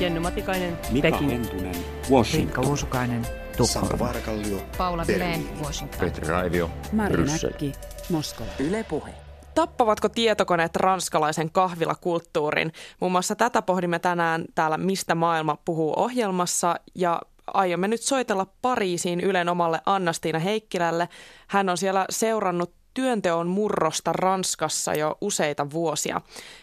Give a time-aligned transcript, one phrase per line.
[0.00, 1.30] Jenny Matikainen, Mika Peking.
[1.30, 1.74] Hentunen,
[2.10, 2.54] Washington.
[2.54, 3.98] Riikka Uusukainen, Tukholma.
[3.98, 5.48] Varkallio, Paula Vileen.
[5.64, 6.00] Washington.
[6.00, 7.24] Petri Raivio, Mari.
[7.24, 7.72] Näkki,
[8.10, 8.50] Moskova.
[8.58, 9.10] Yle Puhe.
[9.54, 12.72] Tappavatko tietokoneet ranskalaisen kahvilakulttuurin?
[13.00, 19.20] Muun muassa tätä pohdimme tänään täällä Mistä maailma puhuu ohjelmassa ja aiomme nyt soitella Pariisiin
[19.20, 21.08] Ylen omalle Annastiina Heikkilälle.
[21.46, 26.20] Hän on siellä seurannut työnteon murrosta Ranskassa jo useita vuosia.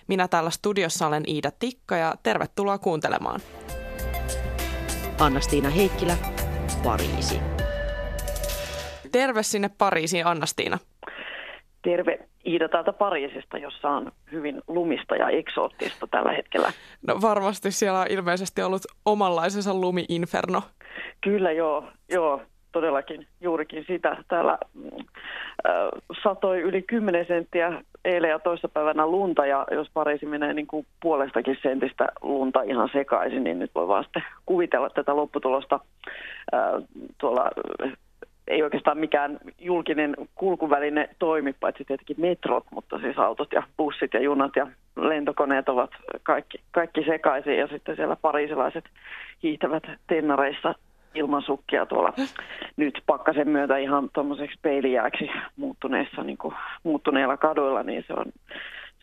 [0.07, 3.39] Minä täällä studiossa olen Iida Tikka ja tervetuloa kuuntelemaan.
[5.19, 6.17] Anna-Stiina Heikkilä,
[6.83, 7.39] Pariisi.
[9.11, 10.79] Terve sinne Pariisiin, Annastiina.
[11.81, 16.71] Terve Iida täältä Pariisista, jossa on hyvin lumista ja eksoottista tällä hetkellä.
[17.07, 20.61] No varmasti siellä on ilmeisesti ollut omanlaisensa lumi-inferno.
[21.21, 22.41] Kyllä joo, joo,
[22.73, 24.17] todellakin juurikin sitä.
[24.27, 24.57] Täällä
[25.67, 25.73] äh,
[26.23, 31.57] satoi yli 10 senttiä eilen ja toissapäivänä lunta ja jos Pariisi menee niin kuin puolestakin
[31.61, 35.79] sentistä lunta ihan sekaisin, niin nyt voi vaan sitten kuvitella tätä lopputulosta
[36.53, 36.83] äh,
[37.17, 37.49] tuolla
[38.47, 44.21] ei oikeastaan mikään julkinen kulkuväline toimi, paitsi tietenkin metrot, mutta siis autot ja bussit ja
[44.21, 45.89] junat ja lentokoneet ovat
[46.23, 48.85] kaikki, kaikki sekaisin ja sitten siellä pariisilaiset
[49.43, 50.75] hiihtävät tennareissa
[51.15, 52.13] ilman sukkia tuolla
[52.77, 58.25] nyt pakkasen myötä ihan tuommoiseksi peilijääksi muuttuneessa, niin kuin, muuttuneilla kaduilla, niin se on,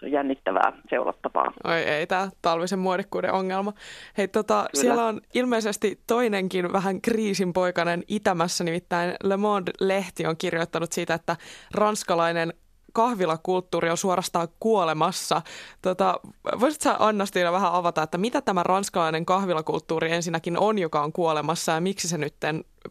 [0.01, 1.53] se on jännittävää seurattavaa.
[1.65, 3.73] Oi ei, tämä talvisen muodikkuuden ongelma.
[4.19, 11.15] Hei, tota, siellä on ilmeisesti toinenkin vähän kriisinpoikainen itämässä, nimittäin Le Monde-lehti on kirjoittanut siitä,
[11.15, 11.37] että
[11.75, 12.53] ranskalainen
[12.93, 15.43] kahvilakulttuuri on suorastaan kuolemassa.
[15.83, 16.21] Tota,
[16.61, 21.73] voisitko sä Anna-Stiina vähän avata, että mitä tämä ranskalainen kahvilakulttuuri ensinnäkin on, joka on kuolemassa
[21.73, 22.35] ja miksi se nyt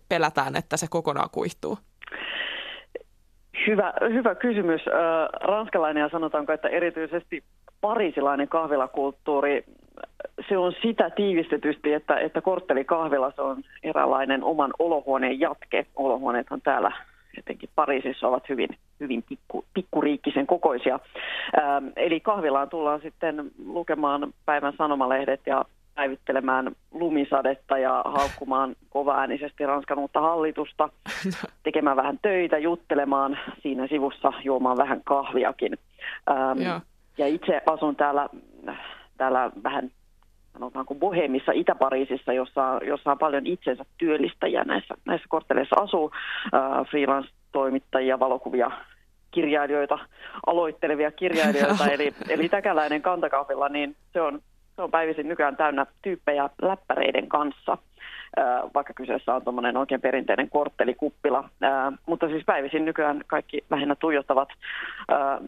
[0.10, 1.78] pelätään, että se kokonaan kuihtuu?
[3.68, 4.82] Hyvä, hyvä kysymys.
[5.42, 7.44] Ranskalainen ja sanotaanko, että erityisesti
[7.82, 9.64] parisilainen kahvilakulttuuri,
[10.50, 15.86] se on sitä tiivistetysti, että, että korttelikahvila se on eräänlainen oman olohuoneen jatke.
[15.96, 16.92] Olohuoneethan täällä
[17.38, 21.00] etenkin Pariisissa ovat hyvin, hyvin pikku, pikkuriikkisen kokoisia.
[21.60, 25.66] Ähm, eli kahvilaan tullaan sitten lukemaan päivän sanomalehdet ja
[25.96, 30.90] päivittelemään lumisadetta ja haukkumaan kovaäänisesti Ranskan uutta hallitusta,
[31.64, 35.78] tekemään vähän töitä, juttelemaan siinä sivussa, juomaan vähän kahviakin.
[36.32, 36.80] Ähm, Joo.
[37.18, 38.30] ja itse asun täällä,
[39.18, 39.92] täällä vähän
[40.54, 46.12] sanotaanko Bohemissa, Itä-Pariisissa, jossa, jossa on paljon itsensä työllistäjiä näissä, näissä kortteleissa asuu,
[46.54, 48.72] äh, freelance-toimittajia, valokuvia,
[49.32, 50.00] kirjailijoita,
[50.46, 54.42] aloittelevia kirjailijoita, eli, eli täkäläinen kantakahvilla, niin se on,
[54.80, 57.78] se on päivisin nykyään täynnä tyyppejä läppäreiden kanssa,
[58.74, 61.50] vaikka kyseessä on tuommoinen oikein perinteinen korttelikuppila.
[62.06, 64.50] Mutta siis päivisin nykyään kaikki lähinnä tuijottavat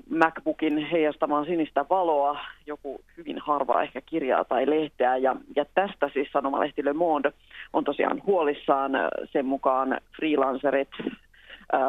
[0.10, 5.18] MacBookin heijastamaan sinistä valoa, joku hyvin harva ehkä kirjaa tai lehteä.
[5.18, 7.32] Ja, ja tästä siis sanomalehti Le Monde
[7.74, 8.92] on tosiaan huolissaan.
[9.32, 10.92] Sen mukaan freelancerit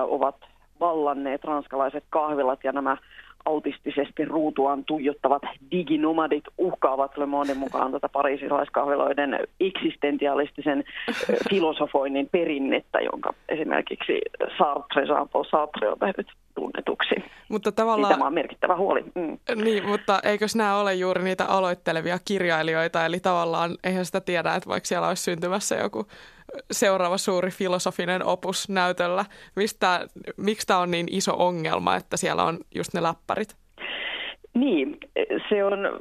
[0.09, 0.37] ovat
[0.81, 2.97] vallanneet ranskalaiset kahvilat ja nämä
[3.45, 10.85] autistisesti ruutuaan tuijottavat diginomadit uhkaavat Le Mondin mukaan tätä pariisilaiskahviloiden eksistentialistisen
[11.51, 14.21] filosofoinnin perinnettä, jonka esimerkiksi
[14.59, 17.15] Sartre, Jean-Paul Sartre on tehnyt tunnetuksi.
[17.49, 18.15] Mutta Niin tavallaan...
[18.15, 19.05] tämä on merkittävä huoli.
[19.15, 19.63] Mm.
[19.65, 24.69] Niin, mutta eikös nämä ole juuri niitä aloittelevia kirjailijoita, eli tavallaan eihän sitä tiedä, että
[24.69, 26.07] vaikka siellä olisi syntymässä joku
[26.71, 29.25] seuraava suuri filosofinen opus näytöllä.
[29.57, 30.01] Mistä,
[30.37, 33.57] miksi tämä on niin iso ongelma, että siellä on just ne läppärit?
[34.55, 34.99] Niin,
[35.49, 36.01] se on,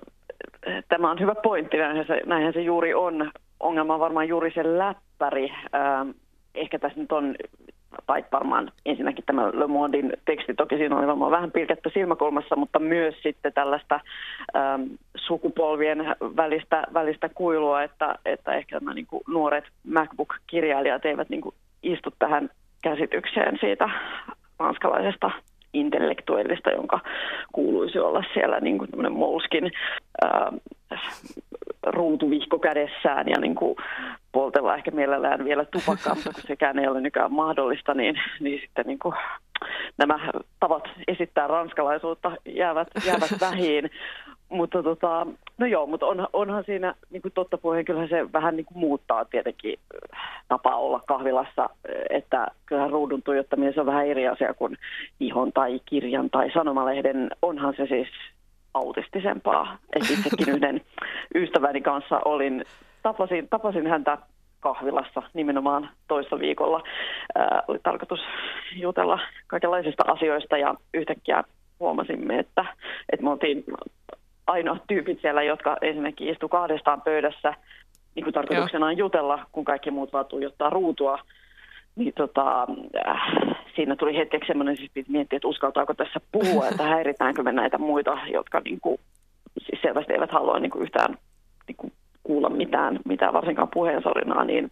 [0.89, 3.31] tämä on hyvä pointti, näinhän se, näinhän se juuri on.
[3.59, 5.49] Ongelma on varmaan juuri se läppäri.
[5.75, 6.09] Ähm,
[6.55, 7.35] ehkä tässä nyt on,
[8.05, 12.79] tai varmaan ensinnäkin tämä Le Mondin teksti, toki siinä oli varmaan vähän pilkettä silmäkulmassa, mutta
[12.79, 13.99] myös sitten tällaista
[14.55, 14.81] ähm,
[15.31, 21.55] sukupolvien välistä, välistä kuilua, että, että ehkä nämä niin kuin nuoret MacBook-kirjailijat eivät niin kuin
[21.83, 22.49] istu tähän
[22.81, 23.89] käsitykseen siitä
[24.59, 25.31] ranskalaisesta
[25.73, 26.99] intellektuellista, jonka
[27.51, 29.71] kuuluisi olla siellä niin kuin tämmöinen Molskin
[30.21, 30.51] ää,
[31.83, 33.75] ruutuvihko kädessään ja niin kuin
[34.31, 38.85] poltella ehkä mielellään vielä tupakkaa, mutta kun sekään ei ole nykyään mahdollista, niin, niin sitten
[38.85, 39.15] niin kuin
[39.97, 40.19] nämä
[40.59, 43.89] tavat esittää ranskalaisuutta jäävät, jäävät vähiin.
[44.51, 45.27] Mutta tota,
[45.57, 48.77] no joo, mutta on, onhan siinä niin kuin totta puheen, kyllähän se vähän niin kuin
[48.77, 49.79] muuttaa tietenkin
[50.47, 51.69] tapaa olla kahvilassa,
[52.09, 54.77] että kyllähän ruudun tuijottaminen se on vähän eri asia kuin
[55.19, 57.31] ihon tai kirjan tai sanomalehden.
[57.41, 58.07] Onhan se siis
[58.73, 59.77] autistisempaa.
[59.95, 60.81] Et itsekin yhden
[61.35, 62.65] ystäväni kanssa olin,
[63.03, 64.17] tapasin, tapasin häntä
[64.59, 66.83] kahvilassa nimenomaan toista viikolla.
[67.35, 68.19] Ää, oli tarkoitus
[68.75, 71.43] jutella kaikenlaisista asioista ja yhtäkkiä
[71.79, 72.65] huomasimme, että,
[73.11, 73.63] että me oltiin
[74.51, 77.53] ainoat tyypit siellä, jotka ensinnäkin istu kahdestaan pöydässä
[78.15, 81.19] niin kuin tarkoituksena on jutella, kun kaikki muut vaan tuijottaa ruutua.
[81.95, 82.67] Niin tota,
[83.07, 83.21] äh,
[83.75, 87.77] siinä tuli hetkeksi semmoinen, siis piti miettiä, että uskaltaako tässä puhua, että häiritäänkö me näitä
[87.77, 88.99] muita, jotka niin kuin,
[89.59, 91.17] siis selvästi eivät halua niin kuin yhtään
[91.67, 91.93] niin kuin
[92.23, 94.71] kuulla mitään, mitään varsinkaan puheensorinaa, niin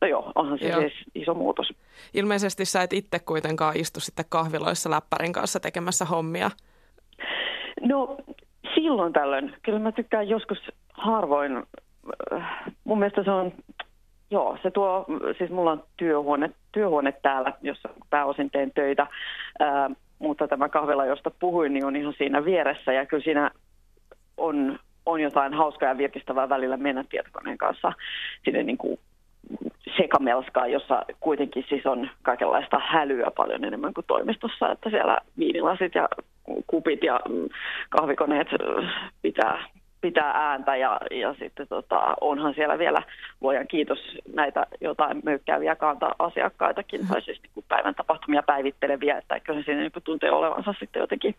[0.00, 0.80] no joo, onhan se joo.
[0.80, 1.72] siis iso muutos.
[2.14, 6.50] Ilmeisesti sä et itse kuitenkaan istu sitten kahviloissa läppärin kanssa tekemässä hommia.
[7.80, 8.16] No
[8.74, 9.56] silloin tällöin.
[9.62, 10.58] Kyllä mä tykkään joskus
[10.92, 11.62] harvoin.
[12.84, 13.52] Mun mielestä se on,
[14.30, 15.06] joo, se tuo,
[15.38, 19.06] siis mulla on työhuone, työhuone täällä, jossa pääosin teen töitä.
[19.60, 23.50] Ää, mutta tämä kahvila, josta puhuin, niin on ihan siinä vieressä ja kyllä siinä
[24.36, 24.78] on
[25.08, 27.92] on jotain hauskaa ja virkistävää välillä mennä tietokoneen kanssa
[28.44, 28.98] sinne niin kuin
[29.96, 36.08] sekamelskaan, jossa kuitenkin siis on kaikenlaista hälyä paljon enemmän kuin toimistossa, että siellä viinilasit ja
[36.66, 37.20] kupit ja
[37.88, 38.48] kahvikoneet
[39.22, 39.68] pitää
[40.00, 43.02] pitää ääntä ja, ja sitten tota, onhan siellä vielä,
[43.42, 43.98] voidaan kiitos,
[44.34, 50.30] näitä jotain möykkääviä kanta-asiakkaitakin, tai siis niin päivän tapahtumia päivitteleviä, että kyllä siinä niin tuntee
[50.30, 51.34] olevansa sitten jotenkin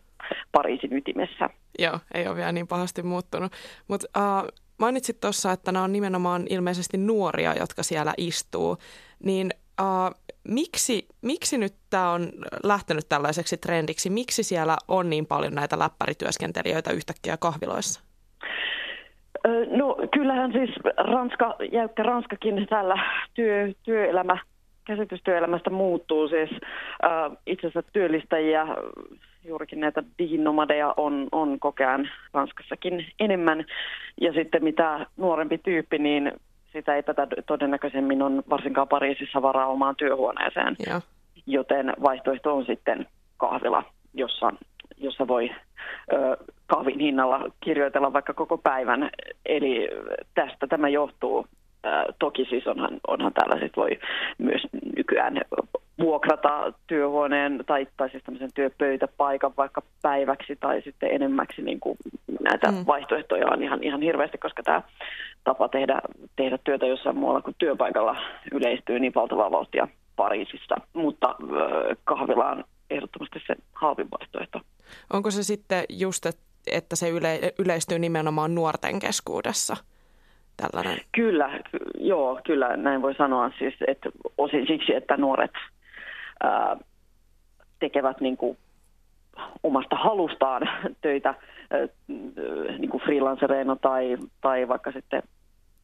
[0.52, 1.50] Pariisin ytimessä.
[1.78, 3.52] Joo, ei ole vielä niin pahasti muuttunut.
[3.88, 4.48] Mutta uh,
[4.78, 8.76] mainitsit tuossa, että nämä on nimenomaan ilmeisesti nuoria, jotka siellä istuu,
[9.24, 10.14] niin uh,
[10.48, 12.28] miksi, miksi nyt tämä on
[12.64, 14.10] lähtenyt tällaiseksi trendiksi?
[14.10, 18.10] Miksi siellä on niin paljon näitä läppärityöskentelijöitä yhtäkkiä kahviloissa?
[19.70, 22.94] No kyllähän siis Ranska, jäykkä Ranskakin tällä
[23.34, 24.38] työ, työelämä,
[24.84, 26.28] käsitystyöelämästä muuttuu.
[26.28, 26.50] Siis
[27.04, 28.66] äh, itse asiassa työllistäjiä,
[29.44, 33.64] juurikin näitä diginomadeja on, on kokeaan Ranskassakin enemmän.
[34.20, 36.32] Ja sitten mitä nuorempi tyyppi, niin
[36.72, 40.76] sitä ei tätä todennäköisemmin on varsinkaan Pariisissa varaa omaan työhuoneeseen.
[40.86, 41.00] Ja.
[41.46, 43.06] Joten vaihtoehto on sitten
[43.36, 43.82] kahvila,
[44.14, 44.52] jossa,
[44.98, 45.50] jossa voi
[46.12, 46.36] ö,
[46.66, 49.10] kahvin hinnalla kirjoitella vaikka koko päivän.
[49.46, 49.88] Eli
[50.34, 51.46] tästä tämä johtuu.
[52.18, 53.90] Toki siis onhan, onhan tällaiset voi
[54.38, 54.62] myös
[54.96, 55.40] nykyään
[56.00, 61.96] vuokrata työhuoneen tai, tai siis tämmöisen työpöytäpaikan vaikka päiväksi tai sitten enemmäksi niin kuin
[62.40, 62.84] näitä mm.
[62.86, 64.82] vaihtoehtoja on ihan, ihan hirveästi, koska tämä
[65.44, 66.00] tapa tehdä,
[66.36, 68.16] tehdä työtä jossain muualla kuin työpaikalla
[68.52, 71.36] yleistyy niin valtavaa vauhtia Pariisissa, mutta
[72.04, 74.60] kahvila on ehdottomasti se halvin vaihtoehto.
[75.12, 76.26] Onko se sitten just,
[76.66, 79.76] että se yle, yleistyy nimenomaan nuorten keskuudessa?
[80.60, 80.98] Tällainen.
[81.12, 81.60] Kyllä,
[81.98, 83.50] joo, kyllä näin voi sanoa.
[83.58, 85.52] Siis, että osin siksi, että nuoret
[86.42, 86.76] ää,
[87.78, 88.58] tekevät niin kuin
[89.62, 90.62] omasta halustaan
[91.02, 91.34] töitä
[92.78, 95.22] niin kuin freelancereina tai, tai vaikka sitten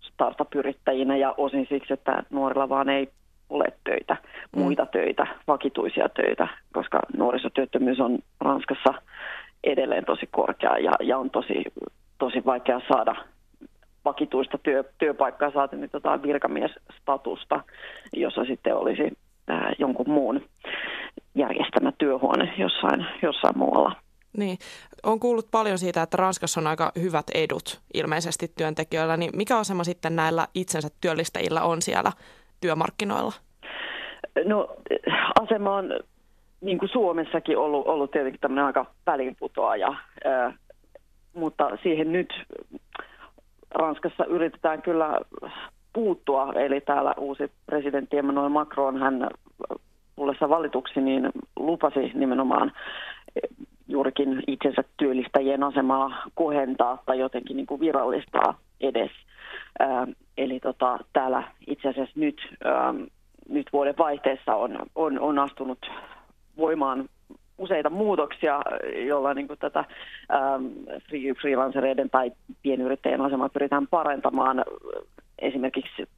[0.00, 3.08] startup-yrittäjinä ja osin siksi, että nuorilla vaan ei
[3.50, 4.16] ole töitä,
[4.56, 4.62] mm.
[4.62, 4.90] muita mm.
[4.92, 8.94] töitä, vakituisia töitä, koska nuorisotyöttömyys on Ranskassa
[9.64, 11.64] edelleen tosi korkea ja, ja on tosi,
[12.18, 13.14] tosi vaikea saada
[14.06, 17.60] vakituista työ, työpaikkaa saati niin tota virkamiesstatusta,
[18.12, 19.02] jossa sitten olisi
[19.48, 20.40] ää, jonkun muun
[21.34, 23.92] järjestämä työhuone jossain, jossain muualla.
[24.36, 24.58] Niin.
[25.02, 29.16] on kuullut paljon siitä, että Ranskassa on aika hyvät edut ilmeisesti työntekijöillä.
[29.16, 32.12] Niin mikä asema sitten näillä itsensä työllistäjillä on siellä
[32.60, 33.32] työmarkkinoilla?
[34.44, 34.68] No
[35.40, 36.00] asema on
[36.60, 39.94] niin kuin Suomessakin ollut, ollut tietenkin tämmöinen aika välinputoaja,
[40.24, 40.52] ää,
[41.34, 42.34] mutta siihen nyt
[43.74, 45.20] Ranskassa yritetään kyllä
[45.92, 46.52] puuttua.
[46.52, 49.28] Eli täällä uusi presidentti Emmanuel Macron, hän
[50.16, 52.72] tullessa valituksi, niin lupasi nimenomaan
[53.88, 59.10] juurikin itsensä työllistäjien asemaa kohentaa tai jotenkin niin kuin virallistaa edes.
[60.38, 62.40] Eli tota, täällä itse asiassa nyt,
[63.48, 65.78] nyt vuoden vaihteessa on, on, on astunut
[66.56, 67.08] voimaan
[67.58, 68.62] useita muutoksia,
[69.06, 69.84] joilla niin kuin tätä
[70.34, 70.66] ähm,
[71.40, 72.32] freelancereiden tai
[72.62, 74.64] pienyrittäjien asemaa pyritään parantamaan.
[75.38, 76.08] Esimerkiksi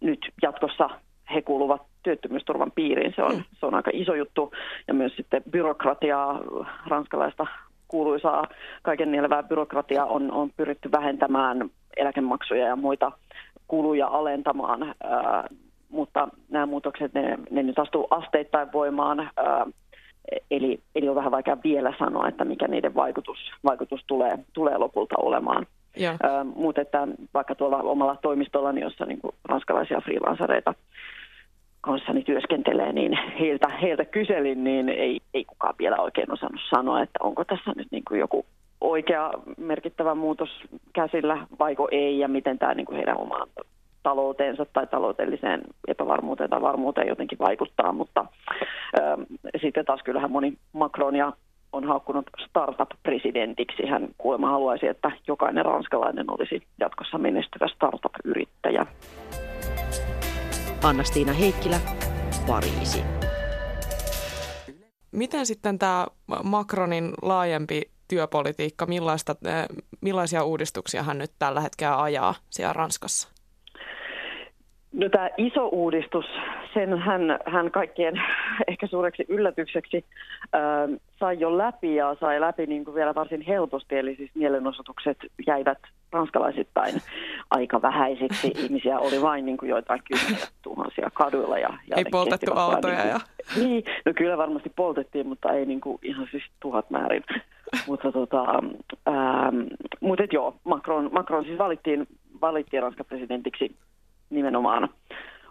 [0.00, 0.90] nyt jatkossa
[1.34, 3.12] he kuuluvat työttömyysturvan piiriin.
[3.16, 3.42] Se on, mm.
[3.60, 4.52] se on aika iso juttu.
[4.88, 6.40] Ja myös sitten byrokratiaa,
[6.86, 7.46] ranskalaista
[7.88, 8.44] kuuluisaa
[8.82, 13.12] kaiken nielevää byrokratiaa on, on pyritty vähentämään eläkemaksuja ja muita
[13.68, 14.82] kuluja alentamaan.
[14.82, 15.48] Ää,
[15.88, 19.20] mutta nämä muutokset, ne, ne nyt astuu asteittain voimaan.
[19.20, 19.66] Ää,
[20.50, 25.14] eli, eli on vähän vaikea vielä sanoa, että mikä niiden vaikutus, vaikutus tulee, tulee lopulta
[25.18, 25.66] olemaan.
[26.22, 30.74] Ää, mutta että vaikka tuolla omalla toimistollani, jossa niin kuin ranskalaisia freelancereita
[31.80, 37.18] kanssani työskentelee, niin heiltä, heiltä kyselin, niin ei, ei kukaan vielä oikein osannut sanoa, että
[37.22, 38.46] onko tässä nyt niin kuin joku
[38.80, 40.48] oikea merkittävä muutos
[40.92, 43.48] käsillä vaiko ei ja miten tämä niin kuin heidän omaan
[44.02, 48.26] talouteensa tai taloudelliseen epävarmuuteen tai varmuuteen jotenkin vaikuttaa, mutta
[49.00, 49.18] ä,
[49.60, 51.32] sitten taas kyllähän moni Macronia
[51.72, 53.86] on haukkunut startup-presidentiksi.
[53.86, 58.86] Hän kuulemma haluaisi, että jokainen ranskalainen olisi jatkossa menestyvä startup-yrittäjä.
[58.86, 59.50] yrittäjä.
[60.84, 61.80] Anna-Stiina Heikkilä,
[62.46, 63.02] Pariisi.
[65.12, 66.06] Miten sitten tämä
[66.44, 69.34] Macronin laajempi työpolitiikka, millaista,
[70.00, 73.39] millaisia uudistuksia hän nyt tällä hetkellä ajaa siellä Ranskassa?
[74.92, 76.24] No tämä iso uudistus,
[76.74, 78.14] sen hän, hän kaikkien
[78.68, 80.04] ehkä suureksi yllätykseksi
[80.54, 83.98] äh, sai jo läpi ja sai läpi niin kuin vielä varsin helposti.
[83.98, 85.78] Eli siis mielenosoitukset jäivät
[86.12, 86.94] ranskalaisittain
[87.50, 88.52] aika vähäisiksi.
[88.64, 91.58] Ihmisiä oli vain niin kuin joitain kymmeniä tuhansia kaduilla.
[91.58, 92.98] Ja, ja ei poltettu autoja.
[92.98, 93.20] Niin, ja...
[93.64, 97.24] niin, no kyllä varmasti poltettiin, mutta ei niin kuin ihan siis tuhat määrin.
[97.86, 98.44] mutta tota,
[99.08, 99.60] ähm,
[100.00, 102.06] mutta joo, Macron, Macron siis valittiin,
[102.40, 103.74] valittiin Ranskan presidentiksi
[104.30, 104.88] nimenomaan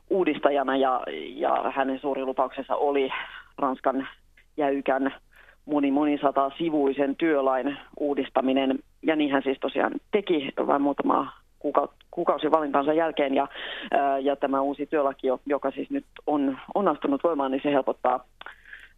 [0.09, 1.01] uudistajana ja,
[1.35, 3.09] ja hänen suuri lupauksensa oli
[3.57, 4.07] Ranskan
[4.57, 5.13] jäykän
[5.65, 8.79] moni monisata sivuisen työlain uudistaminen.
[9.03, 13.35] Ja niin hän siis tosiaan teki vain muutama kuuka, kuukausi valintansa jälkeen.
[13.35, 13.47] Ja,
[13.91, 18.25] ää, ja tämä uusi työlaki, joka siis nyt on, on astunut voimaan, niin se helpottaa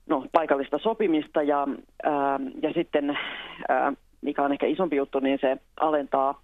[0.10, 1.44] no, paikallista sopimista.
[1.44, 1.68] Ja,
[2.04, 3.18] ää, ja sitten,
[3.70, 6.42] ää, mikä on ehkä isompi juttu, niin se alentaa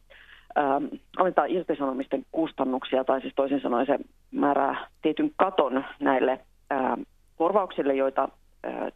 [0.58, 0.86] ähm,
[1.18, 4.00] alentaa irtisanomisten kustannuksia, tai siis toisin sanoen se
[4.32, 6.40] määrää tietyn katon näille
[6.72, 7.02] ähm,
[7.36, 8.30] korvauksille, joita
[8.66, 8.92] äh,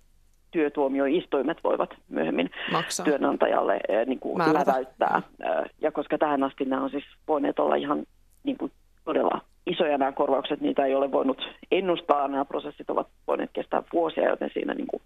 [0.52, 3.04] työtuomioistuimet voivat myöhemmin Maksaa.
[3.04, 5.16] työnantajalle äh, niin kuin läväyttää.
[5.16, 8.04] Äh, ja koska tähän asti nämä on siis voineet olla ihan
[8.44, 8.72] niin kuin
[9.06, 12.28] todella isoja nämä korvaukset, niitä ei ole voinut ennustaa.
[12.28, 15.02] Nämä prosessit ovat voineet kestää vuosia, joten siinä niin kuin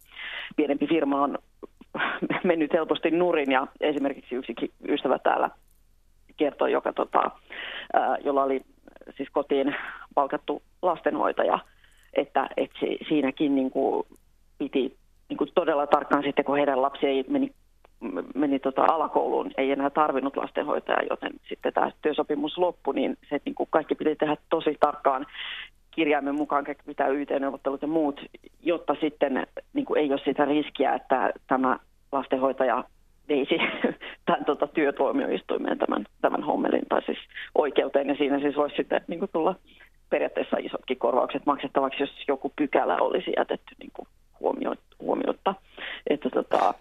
[0.56, 1.38] pienempi firma on
[2.44, 3.52] mennyt helposti nurin.
[3.52, 4.54] Ja esimerkiksi yksi
[4.88, 5.50] ystävä täällä
[6.38, 7.32] kertoi, joka, tota,
[7.94, 8.62] ää, jolla oli
[9.18, 9.76] siis kotiin
[10.16, 11.60] palkattu lastenhoitaja,
[12.14, 14.04] että, että se, siinäkin niin kuin
[14.58, 14.98] piti
[15.30, 17.52] niin kuin todella tarkkaan sitten, kun heidän lapsi ei meni,
[18.36, 23.56] meni tota alakouluun, ei enää tarvinnut lastenhoitajaa, joten sitten tämä työsopimus loppui, niin se, niin
[23.56, 25.26] kuin kaikki piti tehdä tosi tarkkaan
[25.92, 28.22] kirjaimen mukaan mitä YT-neuvottelut ja muut,
[28.64, 31.80] jotta sitten niin kuin ei ole sitä riskiä, että tämä
[32.12, 32.84] lastenhoitaja
[33.30, 33.58] veisi
[34.26, 37.18] tämän tota, työtuomioistuimeen tämän, tämän hommelin tai siis
[37.56, 38.08] oikeuteen.
[38.08, 39.56] Ja siinä siis voisi sitten niin kuin tulla
[40.10, 44.08] periaatteessa isotkin korvaukset maksettavaksi, jos joku pykälä olisi jätetty niin kuin
[44.40, 45.56] huomio, huomiota.
[46.08, 46.74] Että tota,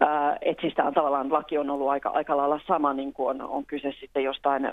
[0.00, 3.48] ää, et siis tämä tavallaan laki on ollut aika, aika lailla sama, niin kuin on,
[3.48, 4.72] on kyse sitten jostain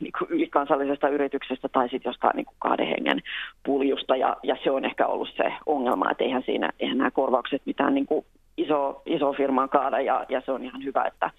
[0.00, 3.22] niin kuin ylikansallisesta yrityksestä tai sitten jostain niin kuin kahden hengen
[3.64, 4.16] puljusta.
[4.16, 7.94] Ja, ja se on ehkä ollut se ongelma, että eihän siinä, eihän nämä korvaukset mitään
[7.94, 8.24] niin kuin
[8.66, 11.30] iso, iso firmaan kaada ja, ja se on ihan hyvä, että,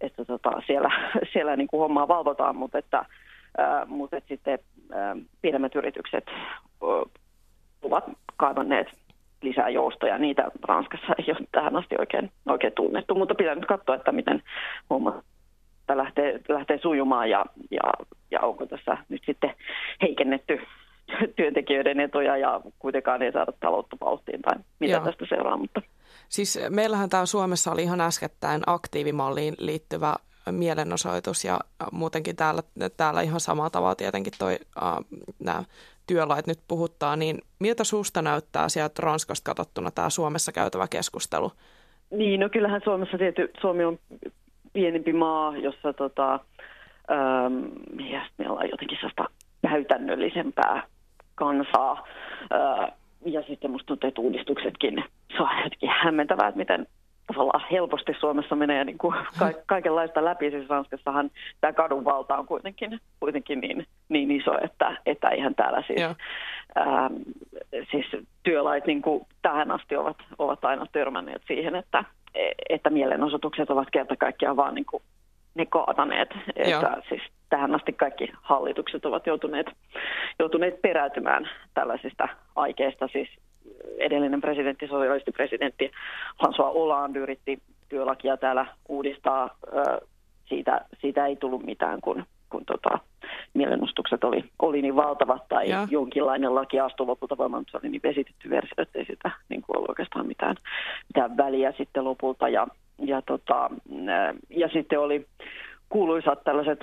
[0.00, 0.90] että tota, siellä,
[1.32, 3.04] siellä niin kuin hommaa valvotaan, mutta että,
[3.58, 4.58] ää, mutta että sitten
[4.92, 6.40] ää, pienemmät yritykset ää,
[7.82, 8.04] ovat
[8.36, 8.86] kaivanneet
[9.42, 10.18] lisää joustoja.
[10.18, 14.42] Niitä Ranskassa ei ole tähän asti oikein, oikein tunnettu, mutta pitää nyt katsoa, että miten
[14.90, 15.22] homma
[15.94, 17.80] lähtee, lähtee sujumaan ja, ja,
[18.30, 19.54] ja onko tässä nyt sitten
[20.02, 20.60] heikennetty
[21.36, 25.04] työntekijöiden etuja ja kuitenkaan ei saada taloutta vauhtiin tai mitä Joo.
[25.04, 25.56] tästä seuraa.
[25.56, 25.82] Mutta.
[26.28, 30.14] Siis meillähän täällä Suomessa oli ihan äskettäin aktiivimalliin liittyvä
[30.50, 31.60] mielenosoitus ja
[31.92, 32.62] muutenkin täällä,
[32.96, 34.92] täällä ihan samalla tavalla tietenkin toi, äh,
[35.44, 35.64] nämä
[36.06, 41.52] työlait nyt puhuttaa, niin miltä susta näyttää sieltä Ranskasta katsottuna tämä Suomessa käytävä keskustelu?
[42.10, 43.98] Niin, no kyllähän Suomessa tietty, Suomi on
[44.72, 46.34] pienempi maa, jossa tota,
[47.10, 47.54] ähm,
[48.38, 49.24] meillä on jotenkin sellaista
[49.62, 50.86] käytännöllisempää
[51.34, 52.06] kansaa.
[53.24, 55.04] Ja sitten musta tuntuu, että uudistuksetkin,
[55.36, 56.86] se on jotenkin hämmentävää, että miten
[57.26, 60.50] tavallaan helposti Suomessa menee niin kuin ka- kaikenlaista läpi.
[60.50, 66.00] Siis Ranskassahan tämä kadunvalta on kuitenkin, kuitenkin niin, niin iso, että, että eihän täällä siis,
[66.74, 67.10] ää,
[67.90, 68.06] siis
[68.42, 72.04] työlait niin kuin tähän asti ovat, ovat aina törmänneet siihen, että,
[72.68, 75.02] että mielenosoitukset ovat kerta kaikkiaan vaan niin kuin
[75.54, 76.28] ne kaataneet.
[76.56, 77.22] Että siis
[77.54, 79.66] tähän asti kaikki hallitukset ovat joutuneet,
[80.38, 83.08] joutuneet peräytymään tällaisista aikeista.
[83.12, 83.28] Siis
[83.98, 85.90] edellinen presidentti, sosialistipresidentti
[86.42, 87.58] François Hollande yritti
[87.88, 89.56] työlakia täällä uudistaa.
[90.48, 92.98] Siitä, siitä ei tullut mitään, kun, kun tota,
[93.54, 95.88] mielenostukset oli, oli niin valtavat tai ja.
[95.90, 99.62] jonkinlainen laki astui lopulta voimaan, mutta se oli niin vesitetty versio, että ei sitä niin
[99.62, 100.56] kuin ollut oikeastaan mitään,
[101.14, 102.48] mitään väliä sitten lopulta.
[102.48, 102.66] Ja,
[102.98, 103.70] ja, tota,
[104.50, 105.26] ja sitten oli
[105.88, 106.80] kuuluisat tällaiset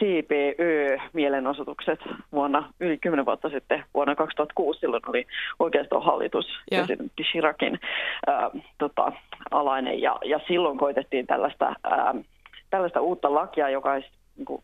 [0.00, 2.00] CPÖ-mielenosoitukset
[2.32, 5.26] vuonna yli kymmenen vuotta sitten, vuonna 2006, silloin oli
[5.58, 6.86] oikeastaan hallitus yeah.
[6.86, 7.80] presidentti Chiracin
[8.26, 9.12] ää, tota,
[9.50, 12.14] alainen, ja, ja silloin koitettiin tällaista, ää,
[12.70, 14.62] tällaista uutta lakia, joka olisi niin kuin,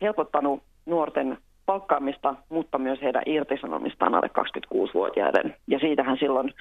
[0.00, 5.56] helpottanut nuorten palkkaamista, mutta myös heidän irtisanomistaan alle 26-vuotiaiden.
[5.66, 6.54] Ja siitähän silloin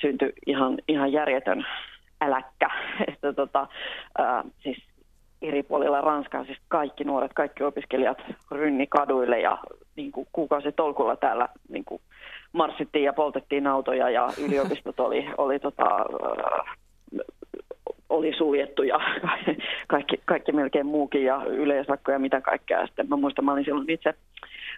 [0.00, 1.66] syntyi ihan, ihan järjetön
[2.20, 2.70] äläkkä,
[3.12, 3.66] että tota,
[4.18, 4.78] ää, siis
[5.48, 8.18] eri puolilla Ranskaa, siis kaikki nuoret, kaikki opiskelijat
[8.50, 9.58] rynni kaduille ja
[9.96, 10.28] niin kuin
[10.76, 12.00] tolkulla täällä niin kuin
[12.52, 15.84] marssittiin ja poltettiin autoja ja yliopistot oli, oli tota,
[18.08, 19.00] oli suljettu ja
[19.88, 22.86] kaikki, kaikki melkein muukin ja yleisakko ja mitä kaikkea.
[22.86, 24.14] Sitten mä muistan, mä olin silloin itse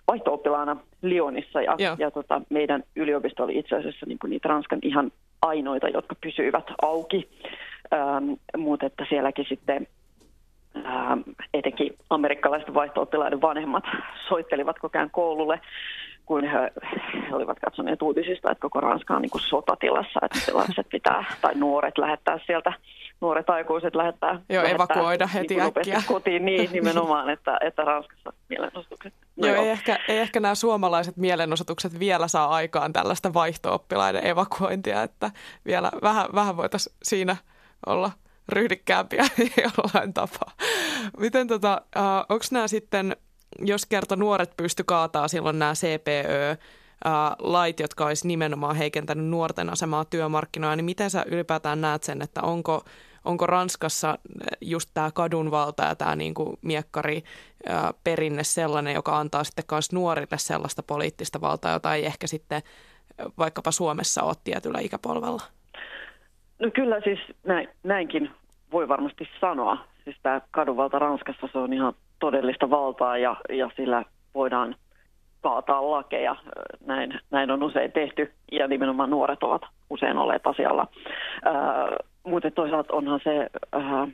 [0.08, 5.12] vaihto-oppilaana Lyonissa ja, ja tota, meidän yliopisto oli itse asiassa niin kuin niitä Ranskan ihan
[5.42, 7.28] ainoita, jotka pysyivät auki,
[7.92, 9.86] ähm, mutta että sielläkin sitten
[10.86, 11.20] ähm,
[11.54, 13.84] etenkin amerikkalaisten vaihto-oppilaiden vanhemmat
[14.28, 15.60] soittelivat koko ajan koululle
[16.28, 16.58] kun he,
[17.28, 21.54] he olivat katsoneet uutisista, että koko Ranska on niin kuin sotatilassa, että lapset pitää, tai
[21.54, 22.72] nuoret lähettää sieltä,
[23.20, 26.02] nuoret aikuiset lähettää, Joo, lähettää evakuoida heti niin äkkiä.
[26.06, 29.14] kotiin niin nimenomaan, että, että Ranskassa mielenosoitukset.
[29.36, 29.64] No joo, joo.
[29.64, 35.30] Ei, ehkä, ei ehkä nämä suomalaiset mielenosoitukset vielä saa aikaan tällaista vaihto-oppilaiden evakuointia, että
[35.66, 37.36] vielä vähän, vähän voitaisiin siinä
[37.86, 38.10] olla
[38.48, 39.24] ryhdikkäämpiä
[39.64, 40.52] jollain tapaa.
[41.18, 43.16] Miten tota, uh, onko nämä sitten
[43.58, 46.56] jos kerta nuoret pysty kaataa silloin nämä CPÖ,
[47.38, 52.42] lait, jotka olisi nimenomaan heikentänyt nuorten asemaa työmarkkinoilla, niin miten sä ylipäätään näet sen, että
[52.42, 52.84] onko,
[53.24, 54.18] onko Ranskassa
[54.60, 57.22] just tämä kadunvalta ja tämä niinku miekkari
[58.04, 62.62] perinne sellainen, joka antaa sitten myös nuorille sellaista poliittista valtaa, jota ei ehkä sitten
[63.38, 65.42] vaikkapa Suomessa ole tietyllä ikäpolvella?
[66.58, 68.30] No kyllä siis näin, näinkin
[68.72, 69.84] voi varmasti sanoa.
[70.08, 74.74] Siis tämä kadunvalta Ranskassa se on ihan todellista valtaa ja, ja sillä voidaan
[75.42, 76.36] kaataa lakeja.
[76.86, 80.86] Näin, näin on usein tehty ja nimenomaan nuoret ovat usein olleet asialla.
[81.44, 81.54] Ää,
[82.24, 84.08] mutta toisaalta onhan se ää,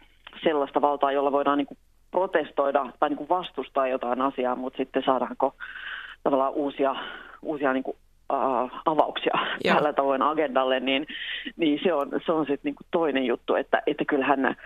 [0.44, 1.76] sellaista valtaa, jolla voidaan niinku
[2.10, 5.54] protestoida tai niinku vastustaa jotain asiaa, mutta sitten saadaanko
[6.22, 6.96] tavallaan uusia,
[7.42, 7.96] uusia niinku,
[8.30, 9.74] ää, avauksia Joo.
[9.74, 11.06] tällä tavoin agendalle, niin,
[11.56, 14.56] niin se on, se on sitten niinku toinen juttu, että, että kyllähän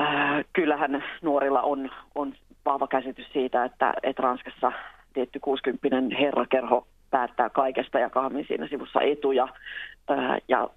[0.00, 4.72] Äh, kyllähän nuorilla on, on vahva käsitys siitä, että, että Ranskassa
[5.12, 9.48] tietty 60 herrakerho päättää kaikesta ja kahmin siinä sivussa etuja.
[10.10, 10.70] Äh, ja,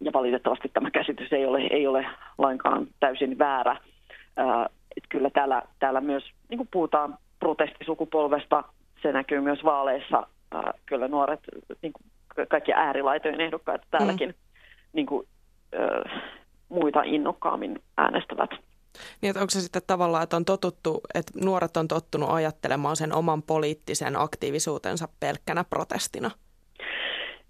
[0.00, 2.06] ja valitettavasti tämä käsitys ei ole, ei ole
[2.38, 3.70] lainkaan täysin väärä.
[3.70, 4.64] Äh,
[4.96, 8.64] että kyllä täällä, täällä myös niin kuin puhutaan protestisukupolvesta,
[9.02, 10.26] se näkyy myös vaaleissa.
[10.54, 11.40] Äh, kyllä nuoret,
[11.82, 14.34] niin kuin kaikki äärilaitojen ehdokkaat täälläkin mm.
[14.92, 15.26] niin kuin,
[15.74, 16.22] äh,
[16.68, 18.50] muita innokkaammin äänestävät.
[19.20, 23.42] Niin, onko se sitten tavallaan, että on totuttu, että nuoret on tottunut ajattelemaan sen oman
[23.42, 26.30] poliittisen aktiivisuutensa pelkkänä protestina?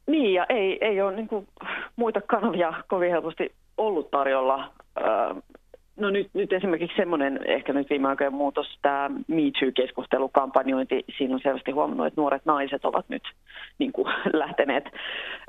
[0.07, 1.49] Niin, ja ei, ei ole niin kuin,
[1.97, 4.73] muita kanavia kovin helposti ollut tarjolla.
[5.97, 11.41] No nyt, nyt esimerkiksi semmoinen ehkä nyt viime aikojen muutos, tämä Me Too-keskustelukampanjointi, siinä on
[11.43, 13.23] selvästi huomannut, että nuoret naiset ovat nyt
[13.79, 14.85] niin kuin, lähteneet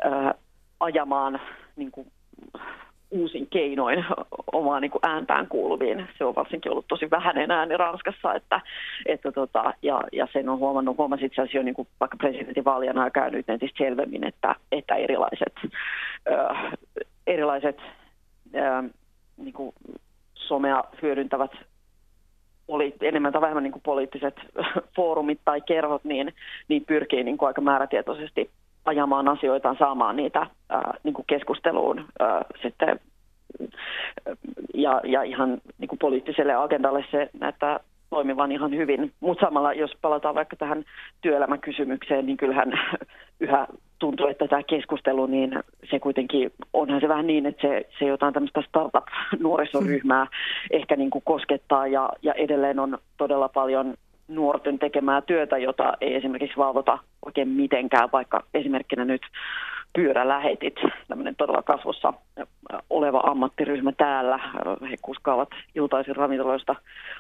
[0.04, 0.34] ää,
[0.80, 1.42] ajamaan
[1.76, 2.08] niin kuin,
[3.12, 4.06] uusin keinoin
[4.54, 6.08] omaa niin kuin ääntään kuuluviin.
[6.18, 8.62] Se on varsinkin ollut tosi vähäinen ääni Ranskassa, että,
[9.06, 12.98] että tota, ja, ja sen on huomannut, huomasin itse asiassa jo niin kuin vaikka presidentinvaalien
[12.98, 15.56] aikaa nyt entistä selvemmin, että, että erilaiset,
[16.32, 16.74] äh,
[17.28, 17.78] erilaiset
[18.56, 18.84] äh,
[19.38, 19.76] niin kuin
[20.34, 21.52] somea hyödyntävät
[22.68, 24.36] oli enemmän tai vähemmän niin kuin poliittiset
[24.96, 26.34] foorumit tai kerhot, niin,
[26.68, 28.50] niin pyrkii niin kuin aika määrätietoisesti
[28.86, 33.00] ajamaan asioitaan, saamaan niitä ää, niin kuin keskusteluun ää, sitten
[34.74, 39.12] ja, ja ihan niin kuin poliittiselle agendalle se näyttää toimivan ihan hyvin.
[39.20, 40.84] Mutta samalla, jos palataan vaikka tähän
[41.22, 42.72] työelämäkysymykseen, niin kyllähän
[43.40, 43.68] yhä
[44.00, 48.34] tuntuu, että tämä keskustelu, niin se kuitenkin, onhan se vähän niin, että se, se jotain
[48.34, 50.30] tämmöistä startup-nuorisoryhmää mm.
[50.72, 53.94] ehkä niin kuin koskettaa ja, ja edelleen on todella paljon
[54.36, 59.22] nuorten tekemää työtä, jota ei esimerkiksi valvota oikein mitenkään, vaikka esimerkkinä nyt
[59.94, 60.76] pyörälähetit,
[61.08, 62.14] tämmöinen todella kasvussa
[62.90, 64.40] oleva ammattiryhmä täällä.
[64.90, 66.76] He kuskaavat iltaisin ravintoloista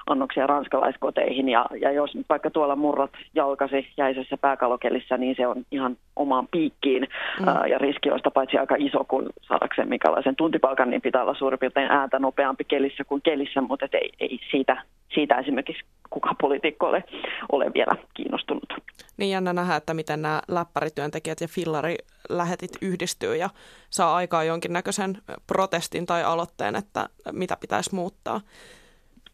[0.08, 5.66] annoksia ranskalaiskoteihin ja, ja jos nyt vaikka tuolla murrat jalkasi jäisessä pääkalokelissä, niin se on
[5.72, 7.08] ihan omaan piikkiin
[7.40, 7.48] mm.
[7.48, 11.60] ää, ja riski on paitsi aika iso, kun saadakseen minkälaisen tuntipalkan, niin pitää olla suurin
[11.60, 17.04] piirtein ääntä nopeampi kelissä kuin kelissä, mutta ei, ei siitä, siitä esimerkiksi kuka poliitikko ole,
[17.52, 18.74] ole vielä kiinnostunut.
[19.18, 23.50] Niin jännä nähdä, että miten nämä läppärityöntekijät ja fillarilähetit yhdistyy ja
[23.90, 28.42] saa aikaa jonkinnäköisen protestin tai aloitteen, että mitä pitäisi muuttaa.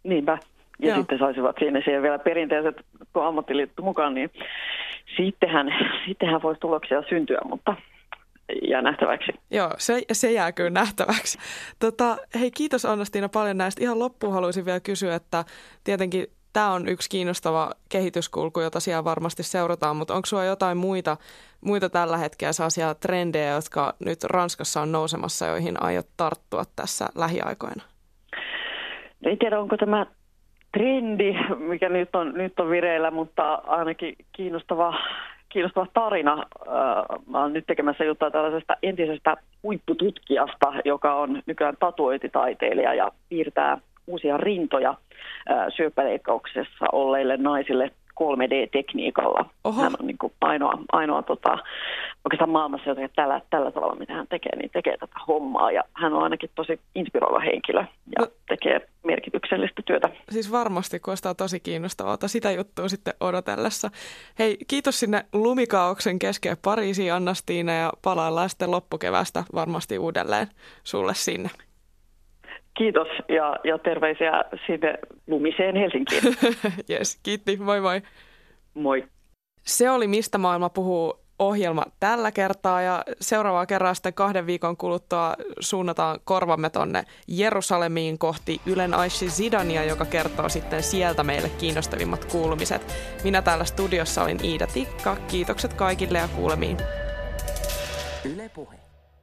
[0.03, 0.37] Niinpä.
[0.79, 0.97] Ja Joo.
[0.97, 2.75] sitten saisivat siinä siihen vielä perinteiset,
[3.13, 4.29] kun ammattiliitto mukaan, niin
[5.17, 5.67] sittenhän,
[6.05, 7.75] sittenhän voisi tuloksia syntyä, mutta
[8.69, 9.31] jää nähtäväksi.
[9.51, 11.37] Joo, se, se jää kyllä nähtäväksi.
[11.79, 13.83] Tota, hei, kiitos Annastiina paljon näistä.
[13.83, 15.45] Ihan loppuun haluaisin vielä kysyä, että
[15.83, 21.17] tietenkin tämä on yksi kiinnostava kehityskulku, jota siellä varmasti seurataan, mutta onko sulla jotain muita,
[21.61, 27.83] muita tällä hetkellä sellaisia trendejä, jotka nyt Ranskassa on nousemassa, joihin aiot tarttua tässä lähiaikoina?
[29.23, 30.05] en tiedä onko tämä
[30.71, 34.93] trendi, mikä nyt on, nyt on vireillä, mutta ainakin kiinnostava,
[35.49, 36.45] kiinnostava tarina.
[37.27, 44.37] Mä olen nyt tekemässä juttua tällaisesta entisestä huippututkijasta, joka on nykyään tatuointitaiteilija ja piirtää uusia
[44.37, 44.95] rintoja
[45.75, 47.91] syöpäleikkauksessa olleille naisille
[48.23, 49.45] 3D-tekniikalla.
[49.63, 49.81] Oho.
[49.81, 51.57] Hän on niin kuin ainoa, ainoa tota,
[52.25, 55.71] oikeastaan maailmassa, joka tällä, tällä tavalla, mitä hän tekee, niin tekee tätä hommaa.
[55.71, 60.09] Ja hän on ainakin tosi inspiroiva henkilö ja no, tekee merkityksellistä työtä.
[60.29, 62.17] Siis varmasti kuulostaa tosi kiinnostavaa.
[62.25, 63.89] Sitä juttua sitten odotellessa.
[64.39, 70.47] Hei, kiitos sinne lumikaauksen keskeen Pariisiin, Annastiina, ja palaillaan sitten loppukevästä varmasti uudelleen
[70.83, 71.49] sulle sinne.
[72.77, 74.31] Kiitos ja, ja terveisiä
[74.67, 74.93] sinne
[75.27, 76.23] lumiseen Helsinkiin.
[76.91, 77.57] yes, kiitti.
[77.57, 78.01] Moi moi.
[78.73, 79.03] Moi.
[79.63, 85.33] Se oli Mistä maailma puhuu ohjelma tällä kertaa ja seuraavaa kerraa sitten kahden viikon kuluttua
[85.59, 92.93] suunnataan korvamme tonne Jerusalemiin kohti Ylen Aishi Zidania, joka kertoo sitten sieltä meille kiinnostavimmat kuulumiset.
[93.23, 95.17] Minä täällä studiossa olin Iida Tikka.
[95.27, 96.77] Kiitokset kaikille ja kuulemiin.
[98.25, 98.76] Yle Puhe.